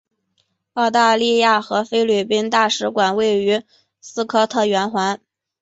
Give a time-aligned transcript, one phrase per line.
[0.73, 3.61] 澳大利亚和菲律宾大使馆位于
[3.99, 5.21] 斯科特圆环。